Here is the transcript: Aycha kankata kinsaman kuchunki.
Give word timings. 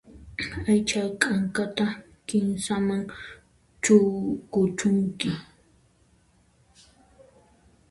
Aycha 0.71 1.01
kankata 1.21 1.85
kinsaman 2.27 3.01
kuchunki. 4.53 5.31